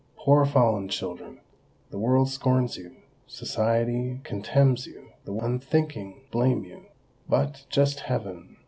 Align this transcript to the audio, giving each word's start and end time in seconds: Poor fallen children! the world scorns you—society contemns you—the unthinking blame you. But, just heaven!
Poor 0.17 0.45
fallen 0.47 0.89
children! 0.89 1.41
the 1.91 1.99
world 1.99 2.27
scorns 2.27 2.75
you—society 2.75 4.19
contemns 4.23 4.87
you—the 4.87 5.31
unthinking 5.31 6.21
blame 6.31 6.63
you. 6.63 6.85
But, 7.29 7.65
just 7.69 7.99
heaven! 7.99 8.57